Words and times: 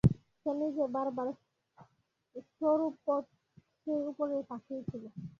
সে 0.39 0.51
নিজে 0.59 0.83
বরাবর 0.93 1.27
স্বরূপত 2.51 3.23
সেই 3.81 4.01
উপরের 4.11 4.41
পাখীই 4.49 4.81
ছিল। 4.89 5.03